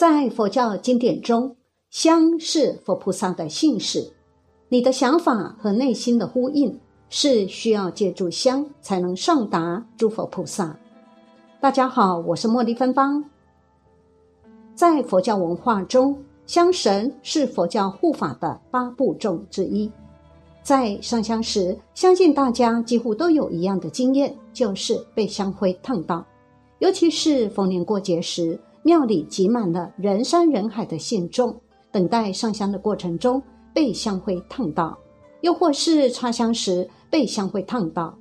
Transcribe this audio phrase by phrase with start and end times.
[0.00, 1.54] 在佛教经典中，
[1.90, 4.10] 香是佛菩萨的姓氏。
[4.70, 10.74] 你的想法和内心的呼应，是需要借助香才能上达诸佛菩萨。
[11.60, 13.22] 大家好，我是茉莉芬芳。
[14.74, 19.92] 在佛教文化中，香神是佛教护法的八部众之一。
[20.62, 26.24] 在上香时，相信大家几乎都有一样的经验，就是被香灰烫到。
[26.78, 31.54] 尤其是逢年过节时，庙里挤满了人山人海的信众，
[31.90, 33.42] 等待上香的过程中。
[33.72, 34.98] 被香灰烫到，
[35.42, 38.12] 又或是插香时被香灰烫到，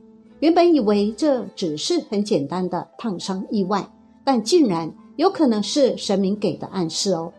[0.42, 3.92] 原本以为这只是很简单的烫伤意外，
[4.24, 7.34] 但竟然有可能是神明给的暗示哦。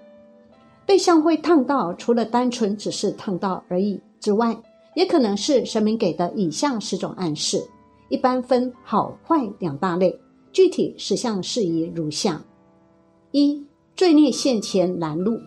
[0.85, 4.57] 被香灰烫到，除了单纯只是烫到而已之外，
[4.97, 7.65] 也可能是神明给的以下十种暗示，
[8.09, 10.19] 一般分好坏两大类，
[10.51, 12.43] 具体实相事宜如下：
[13.33, 15.38] 一、罪孽现前拦路。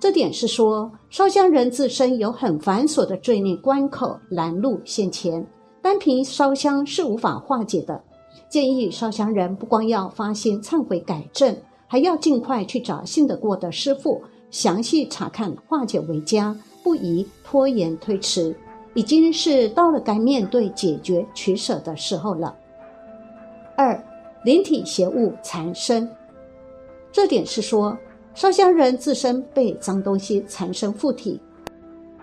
[0.00, 5.46] 这点是说，烧香人自身有很繁琐的罪孽关口拦路现前，
[5.80, 8.02] 单凭烧香是无法化解的。
[8.48, 14.20] 建议烧香人不光要发心忏悔改正，还要尽快去找信得过的师傅
[14.50, 18.54] 详细查看化解为佳，不宜拖延推迟。
[18.94, 22.54] 已经是到了该面对解决取舍的时候了。
[23.74, 24.04] 二，
[24.44, 26.06] 灵体邪物缠身，
[27.12, 27.96] 这点是说。
[28.34, 31.38] 烧香人自身被脏东西缠身附体，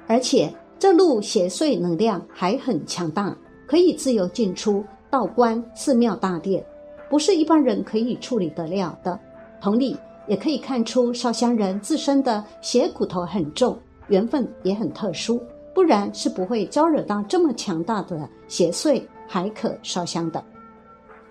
[0.07, 3.37] 而且这路邪祟能量还很强大，
[3.67, 6.65] 可以自由进出道观、寺庙、大殿，
[7.11, 9.19] 不是一般人可以处理得了的。
[9.61, 15.39] 同理，也可以看出烧香人自身的邪骨头很重，缘分也很特殊，
[15.75, 20.43] 不然是不会招惹到这么强大的邪祟，还可烧香的。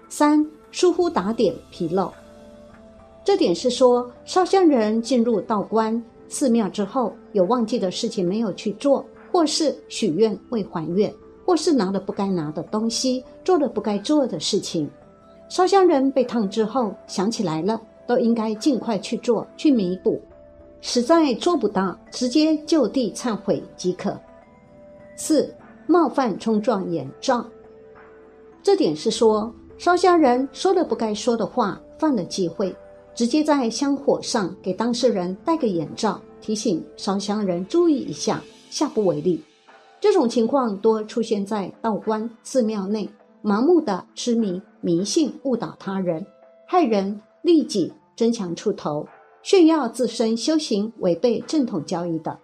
[0.08, 2.12] 三疏忽打点纰漏。
[3.28, 11.12] 这点是说，烧香人进入道观、寺庙之后，有忘记的事情没有去做，或是许愿未还愿，
[11.44, 14.90] 或是拿了不该拿的东西，做了不该做的事情。
[15.50, 20.18] 烧香人被烫之后想起来了，都应该尽快去做，去弥补。
[20.80, 24.18] 实在做不到，直接就地忏悔即可。
[25.16, 25.54] 四
[25.86, 27.44] 冒犯冲撞眼罩，
[28.62, 32.74] 这点是说，烧香人说了不该说的话，犯了忌讳。
[33.18, 38.40] 直接在香火上给当事人戴个眼罩，提醒烧香人注意一下，
[38.70, 39.42] 下不为例。
[40.00, 43.10] 这种情况多出现在道观、寺庙内，
[43.42, 46.24] 盲目的痴迷、迷信，误导他人，
[46.64, 49.08] 害人利己，争强出头，
[49.42, 52.38] 炫耀自身修行，违背正统教义的。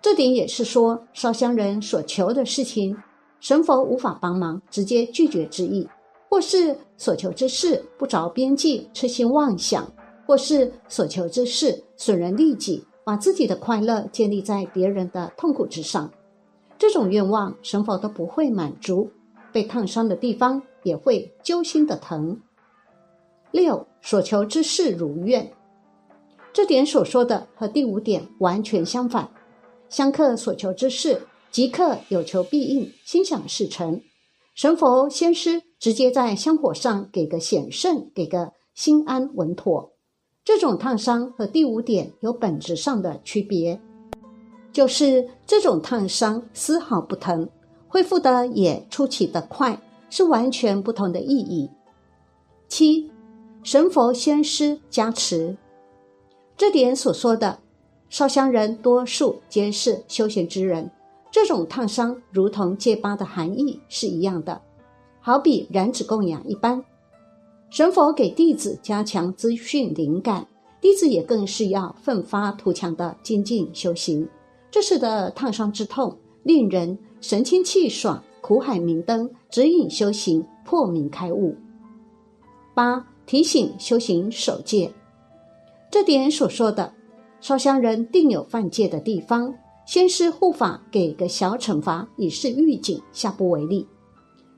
[0.00, 2.96] 这点也是说，烧香人所求的事情，
[3.40, 5.88] 神佛无法帮忙，直接拒绝之意。
[6.28, 9.84] 或是所求之事不着边际，痴心妄想；
[10.26, 16.12] 或是所求之事损人利己，把自己的快乐建立在别人的痛苦之上，
[16.76, 19.10] 这种愿望神佛都不会满足，
[19.52, 22.40] 被烫伤的地方也会揪心的疼。
[23.50, 25.50] 六所求之事如愿，
[26.52, 29.30] 这点所说的和第五点完全相反。
[29.88, 34.02] 香客所求之事即刻有求必应，心想事成。
[34.54, 39.92] 神佛仙师直接在香火上给个显圣，给个心安稳妥。
[40.44, 43.80] 这种烫伤和第五点有本质上的区别，
[44.72, 47.48] 就是这种烫伤丝毫不疼，
[47.86, 51.70] 恢复的也出奇的快，是完全不同的意义。
[52.66, 53.10] 七，
[53.62, 55.56] 神佛仙师加持，
[56.56, 57.58] 这点所说的
[58.08, 60.90] 烧香人多数皆是修行之人。
[61.30, 64.62] 这种烫伤如同戒疤的含义是一样的，
[65.28, 66.82] 好比燃脂供养一般。
[67.68, 70.48] 神佛给弟子加强资讯灵感，
[70.80, 74.26] 弟子也更是要奋发图强的精进修行。
[74.70, 81.54] 这时的烫伤之痛，令人神清气爽，苦海明灯，指引修行破明开悟。
[82.74, 84.90] 八提醒修行守戒，
[85.90, 86.90] 这点所说的
[87.38, 89.54] 烧香人定有犯戒的地方。
[89.84, 93.86] 先师护法给个小惩罚以示预警，下不为例。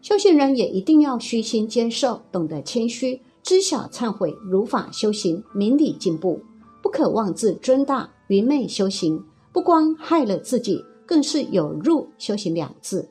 [0.03, 6.41] 修行人也一定要虚心接受，懂得谦虚，知晓忏悔，如法修行，明理进步，
[6.83, 13.09] 不可妄自尊大，愚昧修行，不光害了自己，更是有入修行两字。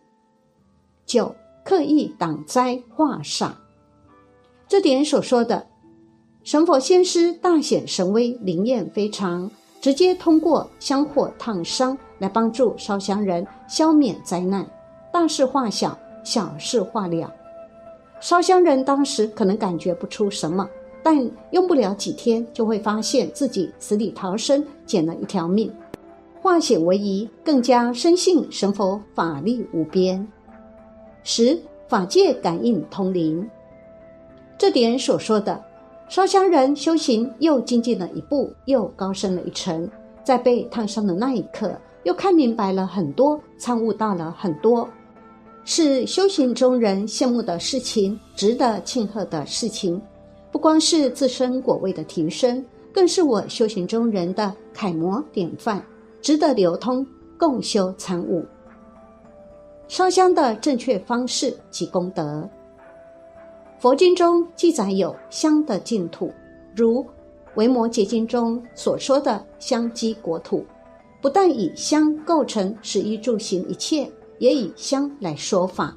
[1.06, 3.52] 九刻意挡灾化煞，
[4.68, 5.68] 这点所说的
[6.44, 9.50] 神佛仙师大显神威，灵验非常，
[9.80, 11.98] 直接通过香火烫伤。
[12.20, 14.70] 来帮助烧香人消免灾难，
[15.14, 17.32] 大事化小，小事化了。
[18.20, 20.70] 烧香人当时可能感觉不出什么，
[21.02, 21.18] 但
[21.52, 25.72] 用不了几天，就会发现自己死里逃生，捡了一条命。
[26.42, 30.26] 化险为夷，更加深信神佛法力无边。
[31.24, 33.50] 十法界感应通灵，
[34.58, 35.62] 这点所说的
[36.08, 39.90] 烧香人修行又精进了一步，又高升了一层，
[40.24, 41.74] 在被烫伤的那一刻，
[42.04, 44.90] 又看明白了很多，参悟到了很多，
[45.72, 50.02] 是修行中人羡慕的事情，值得庆贺的事情。
[50.52, 55.80] 不光是自身果位的提升，更是我修行中人的楷模典范。
[56.22, 57.06] 值得流通
[57.38, 58.44] 共修参悟。
[59.88, 62.50] 烧香的正确方式及功德。
[63.78, 66.34] 佛经中记载有香的净土，
[66.76, 67.04] 如
[67.54, 70.66] 《维摩诘经》中所说的香积国土，
[71.22, 75.96] 不但以香构成食衣住行一切，也以香来说法。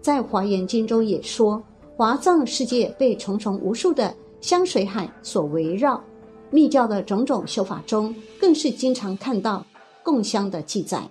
[0.00, 1.62] 在《华严经》中也说，
[1.96, 6.02] 华藏世界被重重无数的香水海所围绕。
[6.50, 9.66] 密教的种种修法中，更是经常看到
[10.02, 11.10] 供香的记载，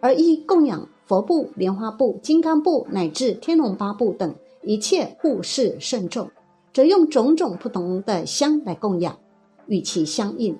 [0.00, 6.30] 而一供养佛部、莲花部、金刚部乃至天龙八部等一切护世圣众，
[6.72, 9.18] 则用种种不同的香来供养，
[9.66, 10.56] 与其相应。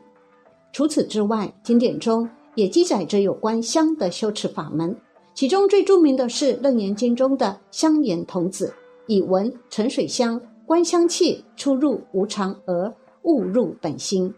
[0.73, 4.95] 除此之外，经典中也记载着有关香的修持法门，
[5.39, 8.75] 其中最著名的是《楞严经》中的香严童子，
[9.07, 12.93] 以闻沉水香，观香气出入无常而。
[13.23, 14.35] 悟入本心，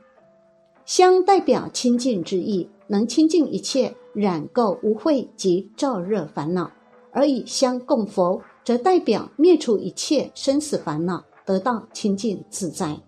[0.84, 6.70] 香代表清净之意，能清净一切染垢污秽及燥热烦恼；
[7.12, 13.00] 而以香供佛，则代表灭除一切生死烦恼，得到清净自在。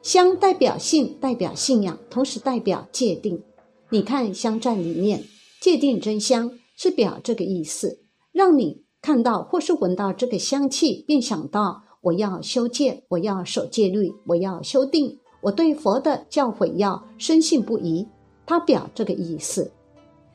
[0.00, 3.42] 香代表性，代表信仰，同时代表界定。
[3.88, 5.24] 你看香站里面，
[5.60, 8.00] 界定真香是表这个意思，
[8.32, 11.82] 让你看到或是闻到这个香气，便想到。
[12.00, 18.08] 我要修戒，我要守戒律，我要修定，我对佛的教诲要深信不疑。
[18.46, 19.70] 他表这个意思。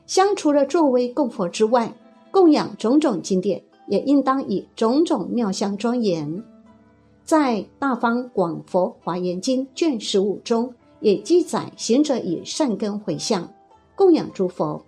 [0.06, 1.92] 香除了作为供佛之外，
[2.30, 6.44] 供养种种经典，也应当以种种妙香庄严。
[7.24, 13.52] 在《大方广佛华严经》卷十五中，也记载行者以善根回向
[13.96, 14.80] 供养诸佛。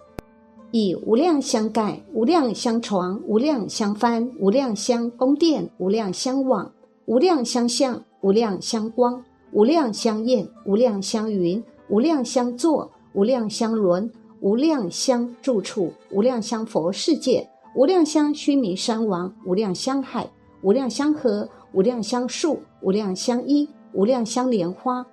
[0.71, 6.71] 以无量相盖、无量相床、无量相幡、无量相宫殿、无量相网、
[7.07, 14.11] 无量相像、无量相光、无量相焰、无量相云、无量相坐、无量相轮、
[14.41, 20.29] 无量相住处、无量相佛世界、无量相须弥山王、无量相海、
[20.61, 25.07] 无量相河、无量相树、无量相衣、无量相莲花，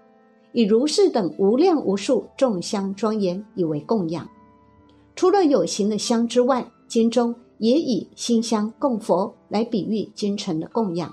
[0.51, 4.27] 以如是等无量无数众相庄严，以为供养。
[5.25, 11.11] 除了有形的香之外，经中也以馨香供佛来比喻精诚的供养。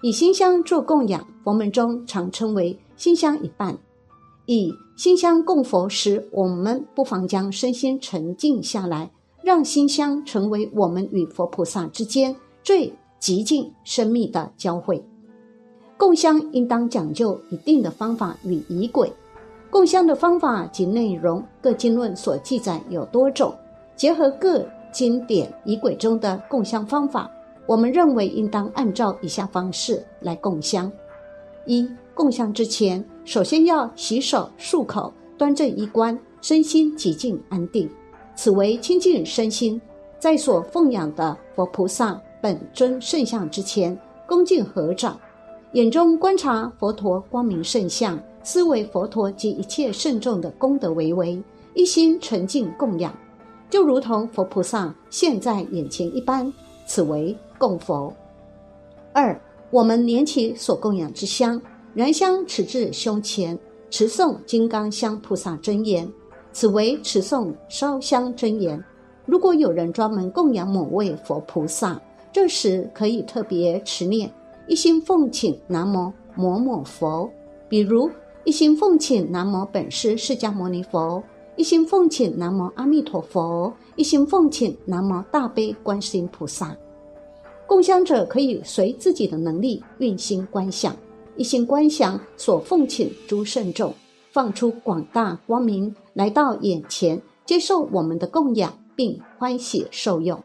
[0.00, 3.76] 以馨香做供养，佛门中常称为馨香一半。
[4.46, 9.10] 以馨香供佛时，我们不妨将身心沉静下来，
[9.42, 15.04] 让馨香成为我们与佛菩萨之间最极静深密的交汇。
[15.98, 19.12] 供香应当讲究一定的方法与仪轨。
[19.70, 23.54] 供香的方法及内容，各经论所记载有多种，
[23.94, 27.30] 结合各经典仪轨中的供香方法，
[27.66, 30.90] 我们认为应当按照以下方式来供香：
[31.66, 37.90] 一、供香之前，首先要洗手漱口，端正衣冠，身心极静安定，
[38.34, 39.80] 此为清净身心。
[40.18, 43.96] 在所奉养的佛菩萨本尊圣像之前，
[44.26, 45.18] 恭敬合掌，
[45.72, 48.18] 眼中观察佛陀光明圣像。
[48.46, 51.42] 思维佛陀及一切圣众的功德为为，
[51.74, 53.12] 一心纯净供养，
[53.68, 56.50] 就如同佛菩萨现在眼前一般，
[56.86, 58.14] 此为供佛。
[59.12, 59.36] 二，
[59.72, 61.60] 我们念起所供养之香，
[61.92, 63.58] 燃香持至胸前，
[63.90, 66.08] 持诵金刚香菩萨真言，
[66.52, 68.80] 此为持诵烧香真言。
[69.24, 72.00] 如果有人专门供养某位佛菩萨，
[72.32, 74.30] 这时可以特别持念，
[74.68, 77.28] 一心奉请南无某某佛，
[77.68, 78.08] 比如。
[78.46, 81.20] 一心奉请南无本师释迦牟尼佛，
[81.56, 86.72] 一心奉请南无阿弥陀佛，一心奉请南无大悲观世音菩萨。
[87.66, 90.96] 供香者可以随自己的能力运心观想，
[91.34, 93.92] 一心观想所奉请诸圣众，
[94.30, 100.40] 放出广大光明来到眼前，接受我们的供养，并欢喜受用。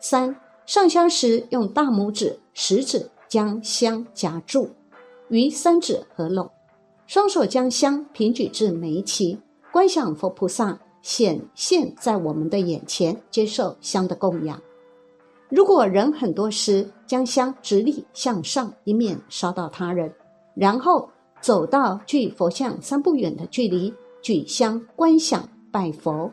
[0.00, 4.68] 三上香时用大拇指、食指将香夹住，
[5.30, 6.50] 与三指合拢。
[7.06, 9.38] 双手将香平举至眉齐，
[9.72, 14.60] 观想佛菩萨显现在我们的眼前，接受香的供养。
[15.48, 20.12] 如果人很多时，将香直立向上，以免烧到他人。
[20.56, 21.08] 然后
[21.40, 26.32] 走到距佛像三步远的距离，举香观想拜佛。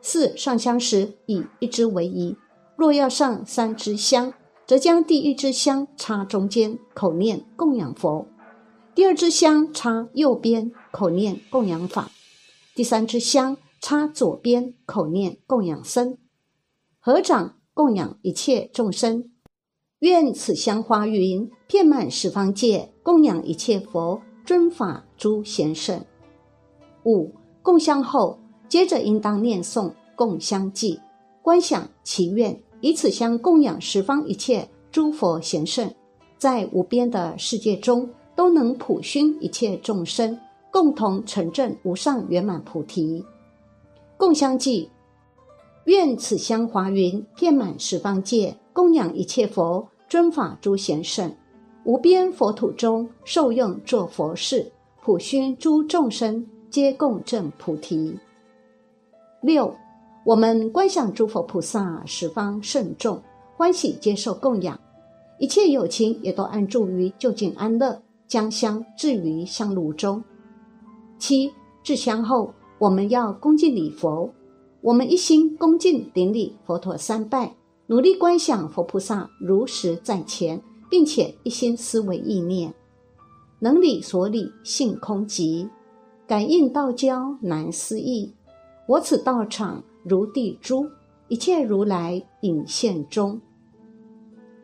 [0.00, 2.36] 四上香时以一支为宜，
[2.76, 4.32] 若要上三支香，
[4.64, 8.24] 则将第一支香插中间，口念供养佛；
[8.98, 12.10] 第二支香插右边，口念供养法；
[12.74, 16.18] 第三支香插左边，口念供养僧。
[16.98, 19.30] 合掌供养一切众生，
[20.00, 26.04] 愿此香花云遍满十方界，供养一切佛尊法诸贤圣。
[27.04, 28.40] 五供香后。
[28.68, 30.98] 接着应当念诵供香偈，
[31.40, 35.94] 观想祈愿，以此香供养十方一切诸佛贤圣，
[36.36, 40.38] 在无边的世界中都能普熏一切众生，
[40.70, 43.24] 共同成正无上圆满菩提。
[44.16, 44.88] 共香偈：
[45.86, 51.34] 愿此香华云遍满十方界，供养一切佛尊法诸贤圣，
[51.82, 54.70] 无边佛土中受用作佛事，
[55.02, 58.16] 普熏诸众生，皆共证菩提。
[59.40, 59.74] 六，
[60.24, 63.20] 我们观想诸佛菩萨十方圣众
[63.56, 64.78] 欢喜接受供养，
[65.40, 70.22] 一切有情也都安住于就近安乐，将香置于香炉中。
[71.18, 71.50] 七，
[71.82, 74.32] 置香后，我们要恭敬礼佛，
[74.82, 77.52] 我们一心恭敬顶礼佛陀三拜，
[77.86, 82.72] 努力观想佛菩萨如实在前，并且一心思维意念，
[83.58, 85.68] 能理所理，性空寂，
[86.26, 88.32] 感应道交难思议。
[88.86, 90.86] 我此道场如地珠，
[91.28, 93.40] 一切如来隐现中。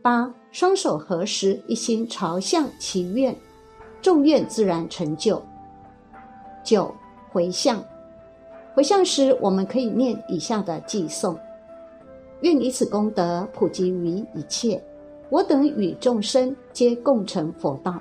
[0.00, 3.36] 八双手合十，一心朝向祈愿，
[4.04, 5.42] 众愿自然成就。
[6.62, 6.94] 九
[7.32, 7.82] 回向，
[8.74, 11.34] 回向时我们可以念以下的偈颂：
[12.42, 14.78] 愿以此功德普及于一切，
[15.30, 17.98] 我等与众生皆共成佛道。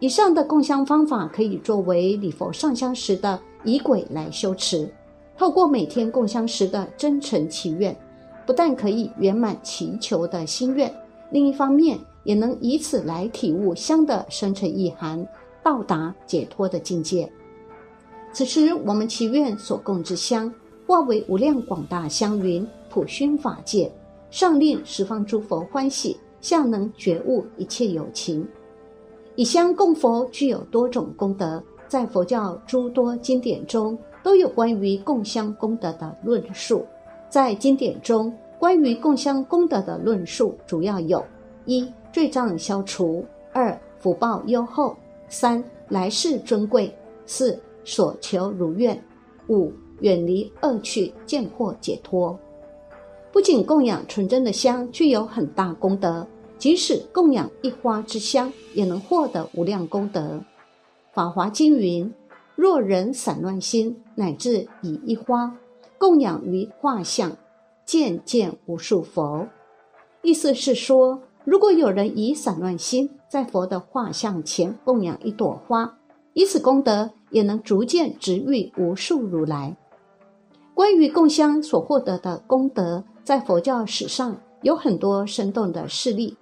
[0.00, 4.90] 以上的供香方法可以作为礼佛上香时的仪轨来修持。
[5.38, 7.96] 透过每天供香时的真诚祈愿，
[8.44, 10.92] 不但可以圆满祈求的心愿，
[11.30, 11.96] 另一方面
[12.26, 15.26] 也能以此来体悟香的深沉意涵，
[15.62, 17.26] 到达解脱的境界。
[18.34, 20.52] 此时，我们祈愿所供之香
[20.86, 23.90] 化为无量广大香云，普熏法界，
[24.30, 28.46] 上令十方诸佛欢喜，下能觉悟一切有情。
[29.36, 33.96] 以香供佛具有多种功德，在佛教诸多经典中。
[34.22, 36.84] 都有关于供香功德的论述，
[37.30, 41.24] 在经典中，关于供香功德的论述主要有：
[41.64, 44.96] 一、罪障消除；二、福报优厚；
[45.28, 46.90] 三、来世尊贵；
[47.26, 48.96] 四、所求如愿；
[49.50, 49.70] 五、
[50.00, 52.34] 远离恶趣，见获解脱。
[53.30, 60.42] 不仅供养纯真的香具有很大功德，即使供养一花之香，也能获得无量功德。
[61.12, 62.10] 法华经云。
[62.54, 65.54] 若人散乱心，乃至以一花
[65.98, 67.36] 供养于画像，
[67.84, 69.46] 见见无数佛。
[70.22, 75.96] 意思是说，如果有人以散乱心在佛的画像前供养一朵花，
[76.34, 79.76] 以此功德也能逐渐直遇无数如来。
[80.74, 86.36] 关于供香所获得的功德，在佛教史上有很多生动的事例。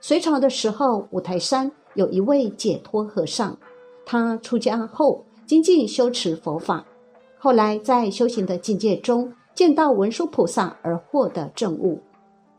[0.00, 3.58] 隋朝的时候，五台山有一位解脱和尚，
[4.06, 5.24] 他出家后。
[5.46, 6.86] 精进修持佛法，
[7.36, 12.00] 后来在修行的境界中见到文殊菩萨而获得证悟。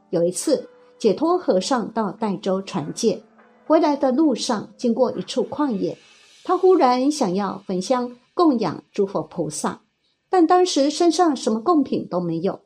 [0.10, 0.67] 有一次，
[1.01, 3.24] 解脱和尚到代州传戒，
[3.65, 5.98] 回来的路上经过一处旷野，
[6.43, 9.81] 他忽然想要焚香供养诸佛菩萨，
[10.29, 12.60] 但当时身上什么贡品都没有。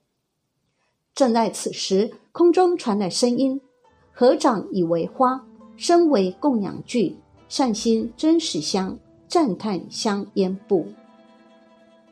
[1.14, 3.62] 正在此时，空中传来声音
[4.12, 5.46] ：“合掌以为花，
[5.78, 9.00] 身为供养具，善心真实香。”
[9.30, 10.86] 赞叹香烟布，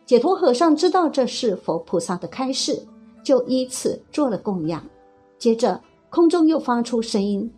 [0.05, 2.87] 解脱和尚知道这是佛菩萨的开示，
[3.23, 4.83] 就依此做了供养。
[5.37, 5.79] 接着，
[6.13, 7.51] 空中又发出声音：“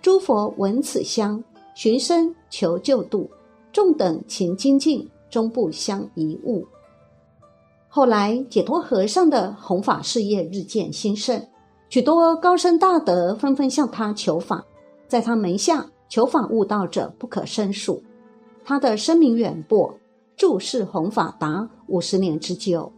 [0.00, 3.30] 诸佛闻此香，寻声求救度，
[3.70, 6.66] 众等勤精进，终不相遗误。”
[7.86, 11.46] 后来，解脱和尚的弘法事业日渐兴盛，
[11.90, 14.64] 许多高僧大德纷纷向他求法，
[15.06, 18.02] 在他门下求法悟道者不可胜数。
[18.64, 19.94] 他的声名远播，
[20.34, 22.90] 注释弘法达五十年之久。